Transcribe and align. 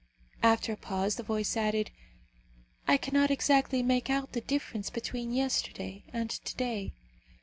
After 0.41 0.71
a 0.73 0.77
pause 0.77 1.13
the 1.17 1.21
voice 1.21 1.55
added, 1.55 1.91
"I 2.87 2.97
cannot 2.97 3.29
exactly 3.29 3.83
make 3.83 4.09
out 4.09 4.31
the 4.31 4.41
difference 4.41 4.89
between 4.89 5.31
yesterday 5.31 6.05
and 6.11 6.31
to 6.31 6.55
day. 6.55 6.95